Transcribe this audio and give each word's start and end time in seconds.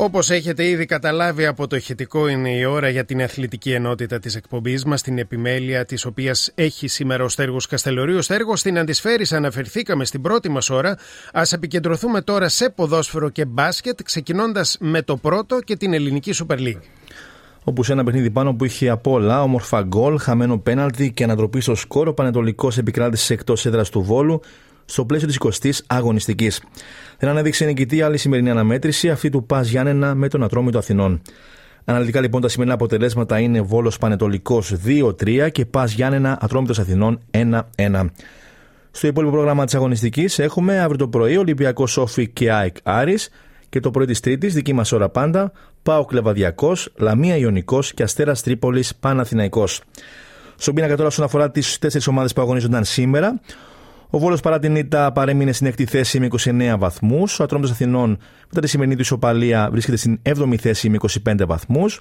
Όπως 0.00 0.30
έχετε 0.30 0.68
ήδη 0.68 0.86
καταλάβει 0.86 1.46
από 1.46 1.66
το 1.66 1.76
ηχητικό, 1.76 2.28
είναι 2.28 2.50
η 2.50 2.64
ώρα 2.64 2.88
για 2.88 3.04
την 3.04 3.22
αθλητική 3.22 3.72
ενότητα 3.72 4.18
της 4.18 4.34
εκπομπής 4.34 4.84
μας, 4.84 5.02
την 5.02 5.18
επιμέλεια 5.18 5.84
της 5.84 6.04
οποίας 6.04 6.52
έχει 6.54 6.88
σήμερα 6.88 7.24
ο 7.24 7.28
Στέργος 7.28 7.66
Καστελωρίου. 7.66 8.22
Στέργος, 8.22 8.60
στην 8.60 8.78
Αντισφαίρη 8.78 9.26
αναφερθήκαμε 9.30 10.04
στην 10.04 10.22
πρώτη 10.22 10.48
μας 10.48 10.70
ώρα. 10.70 10.90
Α 11.32 11.42
επικεντρωθούμε 11.50 12.20
τώρα 12.20 12.48
σε 12.48 12.70
ποδόσφαιρο 12.70 13.28
και 13.28 13.44
μπάσκετ, 13.44 14.02
ξεκινώντας 14.02 14.76
με 14.80 15.02
το 15.02 15.16
πρώτο 15.16 15.58
και 15.60 15.76
την 15.76 15.92
ελληνική 15.94 16.34
Super 16.34 16.58
League. 16.58 16.82
Όπου 17.64 17.82
σε 17.82 17.92
ένα 17.92 18.04
παιχνίδι 18.04 18.30
πάνω 18.30 18.54
που 18.54 18.64
είχε 18.64 18.88
απ' 18.88 19.06
όλα, 19.06 19.42
όμορφα 19.42 19.82
γκολ, 19.82 20.18
χαμένο 20.18 20.58
πέναλτι 20.58 21.12
και 21.12 21.24
ανατροπή 21.24 21.60
στο 21.60 21.74
σκόρο, 21.74 22.12
Πανετολικός 22.12 22.78
επικράτησε 22.78 23.32
εκτός 23.32 23.66
έδρας 23.66 23.90
του 23.90 24.02
Βόλου 24.02 24.40
στο 24.88 25.04
πλαίσιο 25.04 25.28
της 25.28 25.38
20η 25.62 25.70
αγωνιστικής. 25.86 26.62
Δεν 27.18 27.28
ανέδειξε 27.28 27.64
νικητή 27.64 28.02
άλλη 28.02 28.16
σημερινή 28.18 28.50
αναμέτρηση, 28.50 29.10
αυτή 29.10 29.30
του 29.30 29.46
Πας 29.46 29.68
Γιάννενα 29.68 30.14
με 30.14 30.28
τον 30.28 30.42
Ατρόμητο 30.42 30.78
Αθηνών. 30.78 31.22
Αναλυτικά 31.84 32.20
λοιπόν 32.20 32.40
τα 32.40 32.48
σημερινά 32.48 32.74
αποτελέσματα 32.74 33.38
είναι 33.38 33.60
Βόλος 33.60 33.98
Πανετολικός 33.98 34.74
2-3 34.86 35.48
και 35.52 35.66
Πας 35.66 35.92
Γιάννενα 35.92 36.38
Ατρόμητος 36.40 36.78
Αθηνών 36.78 37.20
1-1. 37.30 38.06
Στο 38.90 39.06
υπόλοιπο 39.06 39.32
πρόγραμμα 39.32 39.64
της 39.64 39.74
αγωνιστικής 39.74 40.38
έχουμε 40.38 40.80
αύριο 40.80 40.98
το 40.98 41.08
πρωί 41.08 41.36
Ολυμπιακός 41.36 41.90
Σόφι 41.90 42.28
και 42.28 42.52
ΑΕΚ 42.52 42.76
Άρης 42.82 43.30
και 43.68 43.80
το 43.80 43.90
πρωί 43.90 44.06
της 44.06 44.20
Τρίτης, 44.20 44.54
δική 44.54 44.72
μας 44.72 44.92
ώρα 44.92 45.08
πάντα, 45.08 45.52
Πάο 45.82 46.04
Κλεβαδιακός, 46.04 46.92
Λαμία 46.96 47.36
Ιωνικός 47.36 47.94
και 47.94 48.02
Αστέρας 48.02 48.42
Τρίπολης 48.42 48.96
Παναθηναϊκός. 48.96 49.82
Στον 50.56 50.74
πίνακα 50.74 50.96
τώρα, 50.96 51.08
όσον 51.08 51.24
αφορά 51.24 51.50
τις 51.50 51.78
τέσσερις 51.78 52.06
ομάδες 52.06 52.32
που 52.32 52.40
αγωνίζονταν 52.40 52.84
σήμερα, 52.84 53.40
ο 54.10 54.18
Βόλος 54.18 54.40
παρά 54.40 54.58
την 54.58 54.76
ήττα 54.76 55.12
παρέμεινε 55.12 55.52
στην 55.52 55.66
έκτη 55.66 55.86
θέση 55.86 56.20
με 56.20 56.28
29 56.44 56.74
βαθμούς. 56.78 57.40
Ο 57.40 57.42
Ατρόμητος 57.42 57.72
Αθηνών 57.72 58.18
μετά 58.48 58.60
τη 58.60 58.68
σημερινή 58.68 58.94
του 58.94 59.00
ισοπαλία 59.00 59.68
βρίσκεται 59.70 59.96
στην 59.96 60.20
7η 60.22 60.56
θέση 60.56 60.88
με 60.88 60.96
25 61.26 61.46
βαθμούς. 61.46 62.00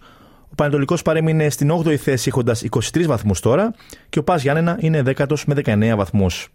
Ο 0.49 0.55
Πανετολικός 0.55 1.01
παρέμεινε 1.01 1.49
στην 1.49 1.71
8η 1.71 1.95
θέση 1.95 2.27
έχοντας 2.27 2.63
23 2.93 3.05
βαθμούς 3.05 3.39
τώρα. 3.39 3.73
Και 4.09 4.19
ο 4.19 4.23
Πας 4.23 4.41
Γιάννενα 4.41 4.77
είναι 4.79 5.03
10ο 5.05 5.37
με 5.45 5.55
19 5.65 5.93
βαθμούς. 5.95 6.49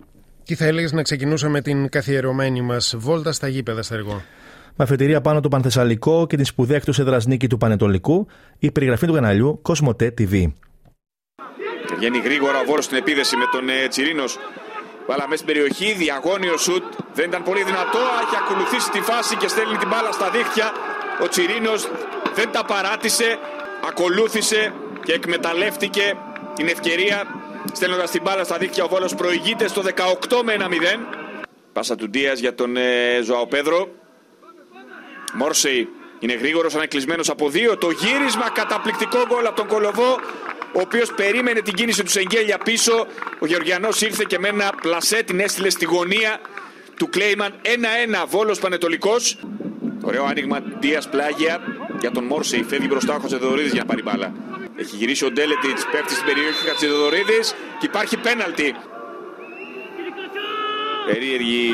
Τι 0.44 0.54
θα 0.54 0.64
έλεγες 0.64 0.92
να 0.92 1.02
ξεκινούσαμε 1.02 1.60
την 1.60 1.88
καθιερωμένη 1.88 2.60
μας 2.60 2.94
βόλτα 2.98 3.32
στα 3.32 3.48
γήπεδα 3.48 3.82
στεργό. 3.82 4.22
Με 4.76 4.84
αφετηρία 4.84 5.20
πάνω 5.20 5.40
το 5.40 5.48
Πανθεσσαλικό 5.48 6.26
και 6.26 6.36
την 6.36 6.44
σπουδαία 6.44 6.76
εκτός 6.76 6.98
έδρας 6.98 7.26
νίκη 7.26 7.46
του 7.46 7.56
Πανετολικού, 7.58 8.26
η 8.58 8.70
περιγραφή 8.70 9.06
του 9.06 9.12
καναλιού 9.12 9.58
Κοσμοτέ 9.62 10.14
TV. 10.18 10.46
Βγαίνει 11.96 12.18
γρήγορα 12.24 12.60
ο 12.60 12.64
Βόρο 12.66 12.82
στην 12.82 12.96
επίδεση 12.96 13.36
με 13.36 13.44
τον 13.52 13.68
ε, 13.68 13.88
Τσιρίνος 13.88 14.38
Βάλα 15.06 15.28
μέσα 15.28 15.42
στην 15.42 15.46
περιοχή, 15.46 15.92
διαγώνιο 15.92 16.56
σουτ. 16.56 16.84
Δεν 17.14 17.28
ήταν 17.28 17.42
πολύ 17.42 17.62
δυνατό. 17.62 17.98
Έχει 18.22 18.36
ακολουθήσει 18.44 18.90
τη 18.90 19.00
φάση 19.00 19.36
και 19.36 19.48
στέλνει 19.48 19.76
την 19.76 19.88
μπάλα 19.88 20.12
στα 20.12 20.30
δίχτυα. 20.30 20.72
Ο 21.22 21.28
Τσιρίνος 21.28 21.88
δεν 22.34 22.50
τα 22.52 22.64
παράτησε. 22.64 23.38
Ακολούθησε 23.88 24.72
και 25.04 25.12
εκμεταλλεύτηκε 25.12 26.16
την 26.54 26.68
ευκαιρία 26.68 27.24
στέλνοντας 27.72 28.10
την 28.10 28.22
μπάλα 28.22 28.44
στα 28.44 28.58
δίχτυα. 28.58 28.84
Ο 28.84 28.88
Βόλος 28.88 29.14
προηγείται 29.14 29.68
στο 29.68 29.82
18 29.82 30.42
με 30.44 30.56
1-0. 30.58 31.06
Πάσα 31.72 31.94
του 31.94 32.08
Ντίας 32.08 32.38
για 32.38 32.54
τον 32.54 32.76
ε, 32.76 33.20
Ζωαοπέδρο. 33.22 33.88
Μόρσεϊ 35.32 35.88
είναι 36.18 36.34
γρήγορος, 36.34 36.74
ανακλεισμένο 36.74 37.22
από 37.28 37.48
δύο. 37.48 37.76
Το 37.78 37.90
γύρισμα 37.90 38.50
καταπληκτικό 38.50 39.18
γκολ 39.28 39.46
από 39.46 39.56
τον 39.56 39.66
Κολοβό 39.66 40.18
ο 40.74 40.80
οποίος 40.80 41.12
περίμενε 41.12 41.60
την 41.60 41.74
κίνηση 41.74 42.02
του 42.02 42.10
Σεγγέλια 42.10 42.58
πίσω. 42.58 43.06
Ο 43.38 43.46
Γεωργιανός 43.46 44.00
ήρθε 44.00 44.24
και 44.26 44.38
με 44.38 44.48
ένα 44.48 44.72
πλασέ 44.82 45.22
την 45.22 45.40
έστειλε 45.40 45.70
στη 45.70 45.84
γωνία 45.84 46.40
του 46.96 47.08
Κλέιμαν 47.08 47.54
1-1 47.62 47.68
Βόλος 48.28 48.58
Πανετολικός. 48.58 49.38
Ωραίο 50.02 50.24
άνοιγμα 50.24 50.62
Δίας 50.80 51.08
Πλάγια 51.08 51.60
για 52.00 52.10
τον 52.10 52.24
Μόρσεϊ. 52.24 52.62
Φεύγει 52.62 52.86
μπροστά 52.90 53.14
ο 53.14 53.18
Χατζεδορίδη 53.18 53.68
για 53.68 53.80
να 53.80 53.86
πάρει 53.86 54.02
μπάλα. 54.02 54.32
Έχει 54.76 54.96
γυρίσει 54.96 55.24
ο 55.24 55.30
Ντέλετιτς, 55.30 55.86
πέφτει 55.90 56.14
στην 56.14 56.26
περιοχή 56.26 56.66
Χατζεδορίδη 56.68 57.40
και 57.78 57.86
υπάρχει 57.86 58.16
πέναλτι. 58.16 58.74
Περίεργη 61.06 61.70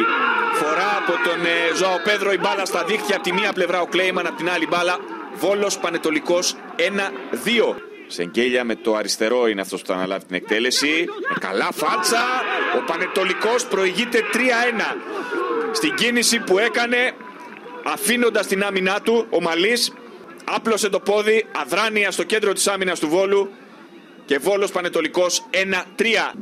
φορά 0.52 0.96
από 0.96 1.12
τον 1.28 1.44
ε, 1.44 1.74
Ζωάο 1.76 1.98
Πέδρο 2.04 2.32
η 2.32 2.38
μπάλα 2.38 2.64
στα 2.64 2.84
δίχτυα 2.84 3.16
από 3.16 3.24
τη 3.24 3.32
μία 3.32 3.52
πλευρά 3.52 3.80
ο 3.80 3.86
Κλέιμαν 3.86 4.26
από 4.26 4.36
την 4.36 4.50
άλλη 4.50 4.66
μπάλα 4.66 4.98
Βόλος 5.34 5.78
Πανετολικός 5.78 6.56
1-2 6.76 7.87
Σεγγέλια 8.08 8.64
με 8.64 8.74
το 8.74 8.94
αριστερό 8.94 9.48
είναι 9.48 9.60
αυτός 9.60 9.80
που 9.80 9.86
θα 9.86 9.94
αναλάβει 9.94 10.24
την 10.24 10.36
εκτέλεση. 10.36 11.04
Με 11.28 11.36
καλά 11.40 11.68
φάτσα. 11.72 12.24
Ο 12.78 12.84
Πανετολικός 12.86 13.66
προηγείται 13.66 14.18
3-1. 14.32 14.96
Στην 15.72 15.94
κίνηση 15.94 16.38
που 16.38 16.58
έκανε 16.58 17.12
αφήνοντας 17.84 18.46
την 18.46 18.62
άμυνά 18.62 19.00
του 19.00 19.26
ο 19.30 19.40
Μαλής 19.40 19.92
άπλωσε 20.44 20.88
το 20.88 21.00
πόδι 21.00 21.46
αδράνεια 21.52 22.10
στο 22.10 22.22
κέντρο 22.22 22.52
της 22.52 22.66
άμυνας 22.66 23.00
του 23.00 23.08
Βόλου 23.08 23.50
και 24.24 24.38
Βόλος 24.38 24.70
Πανετολικός 24.70 25.44
1-3. 25.50 26.34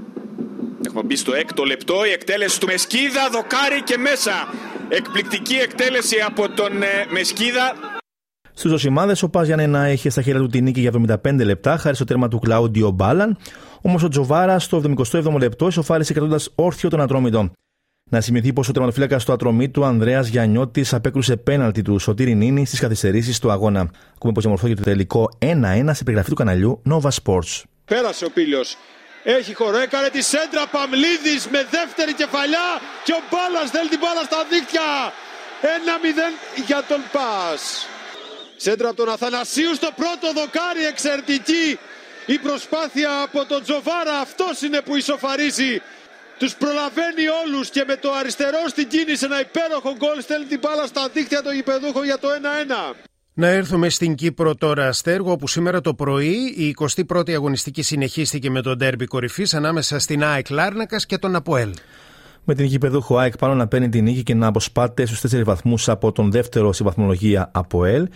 Έχουμε 0.87 1.03
μπει 1.03 1.17
στο 1.17 1.35
έκτο 1.35 1.65
λεπτό 1.65 2.05
η 2.05 2.11
εκτέλεση 2.11 2.61
του 2.61 2.67
Μεσκίδα, 2.67 3.29
δοκάρι 3.29 3.83
και 3.83 3.99
μέσα. 3.99 4.55
Εκπληκτική 4.89 5.55
εκτέλεση 5.55 6.21
από 6.21 6.49
τον 6.49 6.83
ε, 6.83 7.07
Μεσκίδα. 7.09 7.96
Στους 8.59 8.73
Οσημάδες, 8.73 9.23
ο 9.23 9.29
Πας 9.29 9.47
Γιάννενα 9.47 9.85
έχει 9.85 10.11
στα 10.11 10.23
χέρια 10.23 10.41
του 10.41 10.47
τη 10.47 10.61
νίκη 10.61 10.81
για 10.81 10.93
75 11.23 11.45
λεπτά, 11.45 11.77
χάρη 11.77 11.95
στο 11.95 12.05
τέρμα 12.05 12.29
του 12.29 12.39
Κλάουντιο 12.39 12.91
Μπάλαν. 12.91 13.37
Όμως 13.83 14.03
ο 14.03 14.09
Τζοβάρα 14.09 14.59
στο 14.59 14.83
77ο 15.13 15.39
λεπτό 15.39 15.67
ισοφάρισε 15.67 16.13
κρατώντας 16.13 16.51
όρθιο 16.55 16.89
τον 16.89 17.01
Ατρόμητο. 17.01 17.51
Να 18.11 18.21
σημειωθεί 18.21 18.53
πως 18.53 18.69
ο 18.69 18.73
τερματοφύλακας 18.73 19.25
του 19.25 19.33
Ατρομήτου, 19.33 19.85
Ανδρέας 19.85 20.29
Γιαννιώτης, 20.29 20.95
απέκρουσε 20.95 21.37
πέναλτι 21.37 21.83
του 21.83 21.99
Σωτήρι 21.99 22.35
Νίνη 22.35 22.67
στις 22.67 22.81
καθυστερήσεις 22.81 23.39
του 23.39 23.51
αγώνα. 23.51 23.91
Ακούμε 24.15 24.33
πως 24.33 24.43
διαμορφώθηκε 24.43 24.79
το 24.79 24.85
τελικό 24.91 25.29
1-1 25.39 25.91
σε 25.93 26.03
περιγραφή 26.05 26.29
του 26.29 26.35
καναλιού 26.35 26.83
Nova 26.91 27.11
Sports. 27.23 27.63
Πέρασε 27.85 28.25
ο 28.25 28.31
Πίλιο. 28.31 28.61
Έχει 29.25 29.55
χώρο, 29.55 29.79
έκανε 29.79 30.09
τη 30.09 30.23
σέντρα 30.23 30.67
Παμλίδη 30.71 31.37
με 31.51 31.61
δεύτερη 31.71 32.15
κεφαλιά 32.15 32.69
και 33.05 33.13
ο 33.13 33.21
Μπάλας 33.31 33.71
θέλει 33.71 33.89
την 33.89 33.99
μπάλα 34.03 34.23
στα 34.23 34.41
δίκτυα. 34.51 34.89
1-0 35.63 36.63
για 36.67 36.85
τον 36.89 37.01
Πας. 37.13 37.87
Σέντρα 38.57 38.89
από 38.89 38.97
τον 38.97 39.09
Αθανασίους 39.09 39.77
στο 39.77 39.91
πρώτο 40.01 40.27
δοκάρι 40.41 40.85
εξαιρετική 40.93 41.67
η 42.27 42.39
προσπάθεια 42.39 43.11
από 43.27 43.45
τον 43.51 43.63
Τζοβάρα 43.63 44.17
αυτός 44.27 44.63
είναι 44.63 44.81
που 44.85 44.97
ισοφαρίζει 44.97 45.73
τους 46.39 46.55
προλαβαίνει 46.55 47.25
όλους 47.45 47.71
και 47.71 47.85
με 47.87 47.97
το 47.97 48.13
αριστερό 48.13 48.63
στην 48.69 48.89
κίνηση 48.89 49.25
ένα 49.25 49.41
υπέροχο 49.41 49.91
γκολ 49.99 50.21
στέλνει 50.21 50.47
την 50.47 50.59
μπάλα 50.63 50.87
στα 50.87 51.09
δίκτυα 51.15 51.43
των 51.43 51.55
γηπεδούχων 51.55 52.05
για 52.05 52.19
το 52.19 52.29
1-1. 52.93 52.97
Να 53.35 53.47
έρθουμε 53.47 53.89
στην 53.89 54.15
Κύπρο 54.15 54.55
τώρα, 54.55 54.89
Αστέργο, 54.89 55.31
όπου 55.31 55.49
σήμερα 55.49 55.81
το 55.81 55.95
πρωί 55.95 56.55
η 56.57 56.75
21η 57.13 57.33
αγωνιστική 57.33 57.83
συνεχίστηκε 57.83 58.51
με 58.51 58.63
τον 58.63 58.79
τέρμπι 58.79 59.07
κορυφής 59.07 59.55
ανάμεσα 59.55 59.99
στην 59.99 60.25
ΑΕΚ 60.25 60.51
Λάρνακας 60.51 61.07
και 61.07 61.19
τον 61.19 61.37
Αποέλ. 61.37 61.75
Με 62.45 62.55
την 62.55 62.65
γηπεδούχο 62.65 63.17
ΑΕΚ 63.17 63.37
πάνω 63.37 63.55
να 63.55 63.67
παίρνει 63.67 63.89
την 63.89 64.05
νίκη 64.05 64.23
και 64.23 64.35
να 64.35 64.47
αποσπάται 64.47 65.07
στους 65.07 65.35
4 65.35 65.43
βαθμούς 65.45 65.89
από 65.89 66.13
τον 66.13 66.31
δεύτερο 66.31 66.73
στη 66.73 66.85
βαθμολογία 66.85 67.51
Αποέλ. 67.55 68.09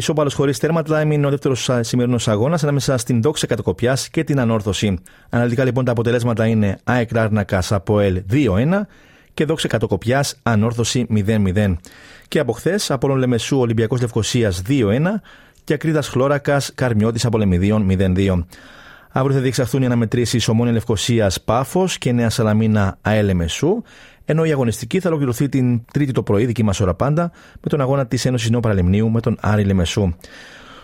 Ισόπαλο 0.00 0.30
χωρίς 0.34 0.58
τέρματα 0.58 1.00
έμεινε 1.00 1.26
ο 1.26 1.30
δεύτερος 1.30 1.70
σημερινός 1.80 2.28
αγώνας 2.28 2.62
ανάμεσα 2.62 2.96
στην 2.96 3.22
δόξα 3.22 3.46
κατοκοπιάς 3.46 4.08
και 4.08 4.24
την 4.24 4.40
ανόρθωση. 4.40 4.98
Αναλυτικά 5.28 5.64
λοιπόν 5.64 5.84
τα 5.84 5.90
αποτελέσματα 5.92 6.46
είναι 6.46 6.78
ΑΕΚ 6.84 7.12
Ράρνακα 7.12 7.62
από 7.70 8.00
ΕΛ 8.00 8.22
2-1 8.32 8.80
και 9.34 9.44
δόξα 9.44 9.68
κατοκοπιάς 9.68 10.36
ανόρθωση 10.42 11.06
0-0. 11.26 11.76
Και 12.28 12.38
από 12.38 12.52
χθες 12.52 12.90
από 12.90 13.08
Λεμεσού 13.08 13.58
Ολυμπιακός 13.58 14.00
Λευκοσίας 14.00 14.62
2-1 14.68 15.00
και 15.64 15.74
Ακρίδας 15.74 16.08
Χλώρακας 16.08 16.72
Καρμιώτης 16.74 17.24
από 17.24 17.38
Λεμιδίων 17.38 17.86
0-2. 17.90 18.44
Αύριο 19.12 19.34
θα 19.34 19.42
διεξαχθούν 19.42 19.82
οι 19.82 19.86
αναμετρήσεις 19.86 20.48
Ομόνια 20.48 20.72
Λευκοσίας 20.72 21.40
Πάφος 21.40 21.98
και 21.98 22.12
Νέα 22.12 22.30
Σαλαμίνα 22.30 22.98
ΑΕΛ 23.00 23.34
Μεσού, 23.34 23.82
ενώ 24.24 24.44
η 24.44 24.50
αγωνιστική 24.50 25.00
θα 25.00 25.08
ολοκληρωθεί 25.08 25.48
την 25.48 25.84
Τρίτη 25.92 26.12
το 26.12 26.22
πρωί, 26.22 26.46
δική 26.46 26.62
μας 26.62 26.80
ώρα 26.80 26.94
πάντα, 26.94 27.30
με 27.52 27.68
τον 27.68 27.80
αγώνα 27.80 28.06
της 28.06 28.24
Ένωσης 28.24 28.50
Νέου 28.50 28.60
Παραλιμνίου 28.60 29.10
με 29.10 29.20
τον 29.20 29.36
Άρη 29.40 29.64
Λεμεσού. 29.64 30.14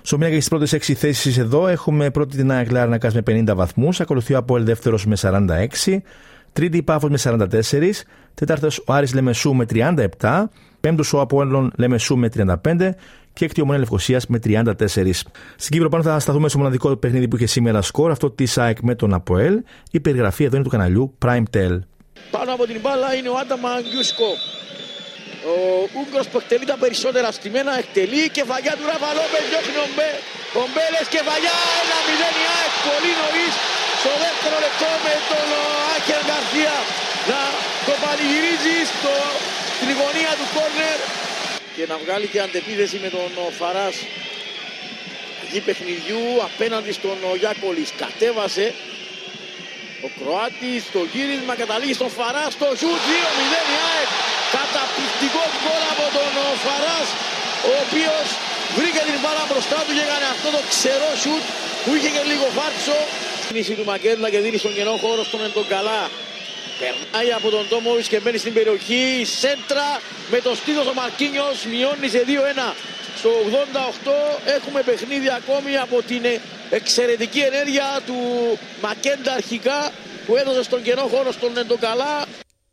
Στο 0.02 0.18
μία 0.18 0.28
και 0.28 0.34
στις 0.34 0.48
πρώτες 0.48 0.72
6 0.72 0.94
θέσεις 0.94 1.38
εδώ 1.38 1.68
έχουμε 1.68 2.10
πρώτη 2.10 2.36
την 2.36 2.50
ΑΕΚ 2.50 2.70
Λάρνακας 2.70 3.14
με 3.14 3.22
50 3.26 3.54
βαθμούς, 3.54 4.00
ακολουθεί 4.00 4.34
ο 4.34 4.38
Απόελ 4.38 4.64
δεύτερος 4.64 5.06
με 5.06 5.16
46, 5.16 6.02
τρίτη 6.52 6.76
η 6.76 6.82
Πάφο 6.82 7.08
με 7.08 7.18
44, 7.22 8.04
τέταρτο 8.34 8.68
ο 8.86 8.92
Άρης 8.92 9.14
Λεμεσού 9.14 9.54
με 9.54 9.64
37, 10.20 10.44
πέμπτος 10.80 11.12
ο 11.12 11.20
Απόελ 11.20 11.70
Λεμεσού 11.76 12.16
με 12.16 12.28
35 12.36 12.54
και 13.32 13.44
έκτη 13.44 13.60
ομονία 13.60 13.80
Λευκοσίας 13.80 14.26
με 14.26 14.38
34. 14.44 14.74
Στην 15.56 15.72
Κύπρο 15.72 15.88
πάνω 15.88 16.02
θα 16.02 16.18
σταθούμε 16.18 16.48
στο 16.48 16.58
μοναδικό 16.58 16.96
παιχνίδι 16.96 17.28
που 17.28 17.36
είχε 17.36 17.46
σήμερα 17.46 17.82
σκορ, 17.82 18.10
αυτό 18.10 18.30
της 18.30 18.58
ΑΕΚ 18.58 18.80
με 18.80 18.94
τον 18.94 19.14
Αποέλ. 19.14 19.62
Η 19.90 20.00
περιγραφή 20.00 20.44
εδώ 20.44 20.54
είναι 20.56 20.64
του 20.64 20.70
καναλιού 20.70 21.14
Prime 21.24 21.42
Tel. 21.52 21.78
Πάνω 22.34 22.50
από 22.56 22.64
την 22.70 22.78
μπάλα 22.82 23.08
είναι 23.14 23.30
ο 23.34 23.36
Άντα 23.42 23.56
Μαγκιούσκο. 23.64 24.30
Ο 25.52 25.56
Ούγκρος 25.98 26.26
που 26.30 26.38
εκτελεί 26.40 26.66
τα 26.72 26.78
περισσότερα 26.82 27.28
στημένα 27.38 27.72
εκτελεί 27.82 28.22
κεφαλιά 28.38 28.74
του 28.78 28.84
Ράφα 28.90 29.10
Λόπες 29.18 29.44
διώχνει 29.50 29.78
ο, 29.86 29.88
Μπέ, 29.94 30.10
ο 30.60 30.62
Μπέλες 30.72 31.06
κεφαλιά 31.16 31.56
1-0 31.90 32.42
η 32.42 32.46
ΑΕΚ 32.56 32.74
πολύ 32.88 33.12
νωρίς. 33.20 33.54
Στο 34.00 34.12
δεύτερο 34.24 34.56
λεπτό 34.64 34.90
με 35.04 35.14
τον 35.30 35.48
Άκερ 35.94 36.22
Γκαρθία 36.26 36.76
να 37.30 37.40
το 37.86 37.94
πανηγυρίζει 38.02 38.78
στο, 38.92 39.14
στην 39.76 39.90
γωνία 39.98 40.32
του 40.38 40.46
κόρνερ. 40.54 40.98
Και 41.76 41.84
να 41.90 41.96
βγάλει 42.02 42.26
και 42.32 42.40
αντεπίθεση 42.46 42.96
με 43.04 43.08
τον 43.16 43.30
Φαράς. 43.58 43.96
Γη 45.50 45.60
παιχνιδιού 45.66 46.24
απέναντι 46.48 46.92
στον 46.98 47.18
Γιάκολης 47.40 47.90
κατέβασε 48.02 48.66
ο 50.06 50.08
Κροάτης 50.18 50.82
το 50.94 51.00
γύρισμα 51.12 51.54
καταλήγει 51.62 51.94
στον 52.00 52.10
Φαράς 52.18 52.52
το 52.62 52.68
σουτ 52.80 53.00
2-0 53.08 53.74
η 53.74 53.76
ΑΕΚ 53.90 54.10
καταπληκτικό 54.56 55.44
γκολ 55.60 55.82
από 55.92 56.06
τον 56.16 56.32
Φαράς 56.64 57.08
ο 57.70 57.72
οποίος 57.84 58.26
βρήκε 58.76 59.02
την 59.08 59.18
μπάλα 59.22 59.44
μπροστά 59.50 59.78
του 59.84 59.92
και 59.96 60.04
έκανε 60.06 60.26
αυτό 60.34 60.48
το 60.56 60.60
ξερό 60.72 61.12
σουτ 61.22 61.44
που 61.82 61.90
είχε 61.96 62.10
και 62.14 62.22
λίγο 62.30 62.46
φάρτσο 62.56 62.98
κίνηση 63.44 63.72
του 63.78 63.86
Μακέντλα 63.90 64.28
και 64.32 64.40
δίνει 64.44 64.58
στον 64.62 64.72
κενό 64.76 64.94
χώρο 65.02 65.22
στον 65.28 65.40
Εντογκαλά 65.46 66.02
Περνάει 66.80 67.30
από 67.38 67.48
τον 67.54 67.64
Τόμοβιτς 67.72 68.08
και 68.12 68.18
μπαίνει 68.20 68.38
στην 68.44 68.52
περιοχή. 68.52 69.04
Σέντρα 69.40 69.88
με 70.32 70.38
το 70.46 70.54
στήθος 70.60 70.86
ο 70.92 70.94
Μαρκίνιος 71.00 71.56
μειώνει 71.72 72.08
σε 72.14 72.20
2-1. 72.26 72.74
Στο 73.26 73.34
88 73.34 74.50
έχουμε 74.56 74.80
παιχνίδι 74.82 75.28
ακόμη 75.40 75.76
από 75.76 75.96
την 76.10 76.22
εξαιρετική 76.70 77.38
ενέργεια 77.38 77.84
του 78.06 78.18
Μακέντα 78.82 79.32
αρχικά 79.36 79.78
που 80.26 80.36
έδωσε 80.36 80.62
στον 80.62 80.82
κενό 80.82 81.00
χώρο 81.00 81.32
στον 81.32 81.58
Εντοκαλά. 81.58 82.14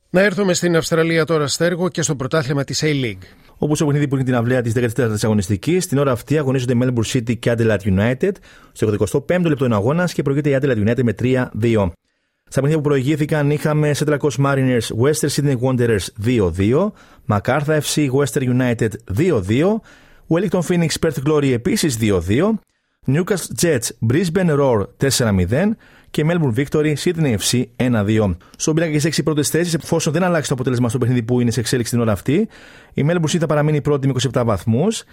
Να 0.10 0.22
έρθουμε 0.22 0.54
στην 0.54 0.76
Αυστραλία 0.76 1.26
τώρα 1.26 1.48
στέργο 1.48 1.90
και 1.90 2.02
στο 2.02 2.16
πρωτάθλημα 2.16 2.64
της 2.64 2.84
A-League. 2.84 3.26
Όπως 3.58 3.80
το 3.80 3.86
παιχνίδι 3.86 4.08
που 4.08 4.16
είναι 4.16 4.24
την 4.24 4.36
αυλαία 4.36 4.62
της 4.62 4.74
14η 4.76 5.16
αγωνιστικής, 5.22 5.88
την 5.88 5.98
ώρα 5.98 6.12
αυτή 6.12 6.38
αγωνίζονται 6.38 6.74
Melbourne 6.82 7.12
City 7.14 7.38
και 7.40 7.54
Adelaide 7.58 7.86
United. 7.98 8.32
Στο 8.72 8.96
85ο 9.12 9.46
λεπτό 9.46 9.66
είναι 9.66 9.76
αγώνας 9.76 10.14
και 10.14 10.22
προηγείται 10.22 10.50
η 10.50 10.58
Adelaide 10.62 10.88
United 10.88 11.04
με 11.04 11.16
3-2. 11.22 11.92
Στα 12.44 12.62
παιχνίδια 12.62 12.76
που 12.76 12.82
προηγήθηκαν 12.82 13.52
είχαμε 13.52 13.92
Central 13.98 14.18
Coast 14.18 14.46
Mariners 14.46 14.88
Western 15.04 15.30
Sydney 15.36 15.56
Wanderers 15.60 16.06
2-2, 16.26 16.92
Macarthur 17.28 17.80
FC 17.82 18.10
Western 18.12 18.60
United 18.60 18.90
2-2, 19.18 19.82
Wellington 20.30 20.62
Phoenix 20.68 20.90
Perth 21.02 21.28
Glory 21.28 21.52
επίσης 21.52 21.98
2-2, 22.02 22.60
Newcastle 23.08 23.62
Jets 23.62 23.90
Brisbane 24.12 24.60
Roar 24.60 24.86
4-0 25.18 25.70
και 26.10 26.26
Melbourne 26.28 26.54
Victory 26.56 26.94
Sydney 27.04 27.36
FC 27.38 27.64
1-2. 27.78 28.36
Στον 28.58 28.74
πίνακα 28.74 28.92
και 28.92 29.00
σε 29.00 29.08
6 29.08 29.24
πρώτες 29.24 29.50
θέσεις, 29.50 29.74
εφόσον 29.74 30.14
δεν 30.14 30.24
αλλάξει 30.24 30.48
το 30.48 30.54
αποτέλεσμα 30.54 30.90
στο 30.90 30.98
παιχνίδι 30.98 31.24
που 31.24 31.40
είναι 31.40 31.52
σε 31.52 31.60
εξέλιξη 31.60 31.92
την 31.92 32.02
ώρα 32.02 32.12
αυτή, 32.12 32.48
η 32.94 33.06
Melbourne 33.08 33.30
City 33.30 33.38
θα 33.38 33.46
παραμείνει 33.46 33.82
πρώτη 33.82 34.08
με 34.08 34.14
27 34.34 34.44
βαθμούς, 34.46 35.04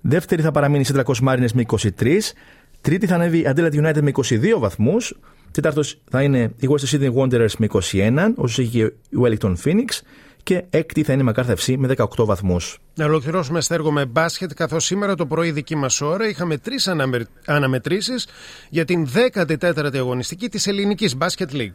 δεύτερη 0.00 0.42
θα 0.42 0.50
παραμείνει 0.50 0.84
η 0.88 0.92
Central 0.92 1.02
Coast 1.04 1.28
Mariners 1.28 1.52
με 1.54 1.64
23, 1.98 2.32
τρίτη 2.80 3.06
θα 3.06 3.14
ανέβει 3.14 3.38
η 3.38 3.46
Adelaide 3.46 3.74
United 3.84 4.00
με 4.02 4.10
22 4.14 4.58
βαθμούς, 4.58 5.18
τέταρτος 5.50 6.00
θα 6.10 6.22
είναι 6.22 6.52
η 6.56 6.68
Western 6.68 6.96
Sydney 6.96 7.14
Wanderers 7.14 7.54
με 7.58 7.66
21, 7.92 8.32
όσο 8.34 8.62
έχει 8.62 8.70
και 8.70 8.82
η 9.08 9.18
Wellington 9.22 9.54
Phoenix, 9.64 10.00
και 10.42 10.64
έκτη 10.70 11.02
θα 11.02 11.12
είναι 11.12 11.22
η 11.22 11.34
MacArthur 11.34 11.54
FC 11.54 11.74
με 11.78 11.94
18 11.96 12.24
βαθμούς. 12.24 12.78
Να 12.94 13.04
ολοκληρώσουμε 13.04 13.60
στέργο 13.60 13.90
με 13.90 14.06
μπάσκετ, 14.06 14.52
καθώς 14.54 14.84
σήμερα 14.84 15.14
το 15.14 15.26
πρωί 15.26 15.50
δική 15.50 15.76
μας 15.76 16.00
ώρα 16.00 16.28
είχαμε 16.28 16.58
τρεις 16.58 16.88
αναμε... 16.88 17.26
αναμετρήσεις 17.46 18.26
για 18.70 18.84
την 18.84 19.08
14η 19.34 19.96
αγωνιστική 19.96 20.48
της 20.48 20.66
Ελληνικής 20.66 21.16
Μπάσκετ 21.16 21.50
League. 21.52 21.74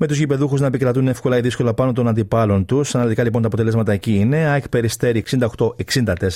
Με 0.00 0.06
τους 0.06 0.18
γηπεδούχους 0.18 0.60
να 0.60 0.66
επικρατούν 0.66 1.08
εύκολα 1.08 1.36
ή 1.36 1.40
δύσκολα 1.40 1.74
πάνω 1.74 1.92
των 1.92 2.08
αντιπάλων 2.08 2.64
τους. 2.64 2.94
Αναλυτικά 2.94 3.22
λοιπόν 3.22 3.42
τα 3.42 3.46
αποτελέσματα 3.46 3.92
εκεί 3.92 4.14
είναι. 4.14 4.36
ΑΕΚ 4.36 4.68
Περιστέρη 4.68 5.24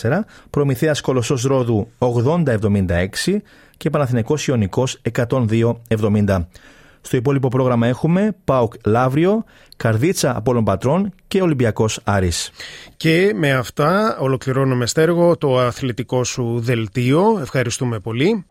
68-64, 0.00 0.18
Προμηθέας 0.50 1.00
Κολοσσός 1.00 1.42
Ρόδου 1.42 1.88
80-76 1.98 3.36
και 3.76 3.90
Παναθηναϊκός 3.90 4.46
Ιωνικός 4.46 5.00
102-70. 5.12 6.46
Στο 7.02 7.16
υπόλοιπο 7.16 7.48
πρόγραμμα 7.48 7.86
έχουμε 7.86 8.36
ΠΑΟΚ 8.44 8.72
Λαύριο, 8.84 9.44
Καρδίτσα 9.76 10.36
Απόλλων 10.36 10.64
Πατρών 10.64 11.12
και 11.28 11.42
Ολυμπιακός 11.42 12.00
Άρης. 12.04 12.50
Και 12.96 13.32
με 13.34 13.52
αυτά 13.52 14.16
ολοκληρώνουμε 14.20 14.86
στέργο 14.86 15.36
το 15.36 15.58
αθλητικό 15.58 16.24
σου 16.24 16.60
δελτίο. 16.60 17.38
Ευχαριστούμε 17.40 17.98
πολύ. 17.98 18.46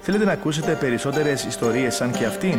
Θέλετε 0.00 0.24
να 0.24 0.32
ακούσετε 0.32 0.72
περισσότερες 0.72 1.44
ιστορίες 1.44 1.94
σαν 1.94 2.10
και 2.10 2.24
αυτήν; 2.24 2.58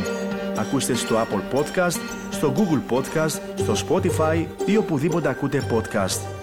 Ακούστε 0.58 0.94
στο 0.94 1.16
Apple 1.16 1.58
Podcast, 1.58 2.00
στο 2.32 2.54
Google 2.56 2.96
Podcast, 2.96 3.40
στο 3.56 3.74
Spotify 3.88 4.46
ή 4.66 4.78
οπουδήποτε 4.78 5.30
ακούτε 5.30 5.64
podcast. 5.72 6.35